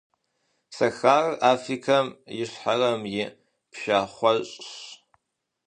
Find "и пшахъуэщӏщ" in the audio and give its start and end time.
3.23-4.71